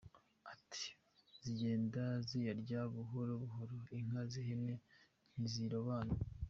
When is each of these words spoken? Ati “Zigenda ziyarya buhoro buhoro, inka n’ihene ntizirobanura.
Ati 0.53 0.87
“Zigenda 1.43 2.03
ziyarya 2.27 2.81
buhoro 2.93 3.31
buhoro, 3.43 3.75
inka 3.99 4.21
n’ihene 4.31 4.75
ntizirobanura. 5.33 6.23